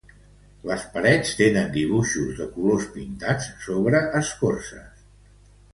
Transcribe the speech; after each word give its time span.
Les 0.69 0.85
parets 0.95 1.33
tenen 1.41 1.69
dibuixos 1.75 2.33
de 2.41 2.49
colors 2.57 2.89
pintats 2.97 3.53
sobre 3.69 4.05
escorces. 4.23 5.07